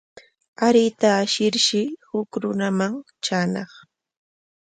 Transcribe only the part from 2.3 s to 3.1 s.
runaman